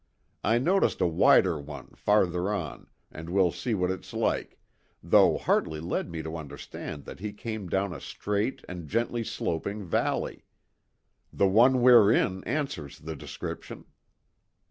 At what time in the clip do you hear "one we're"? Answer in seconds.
11.47-12.11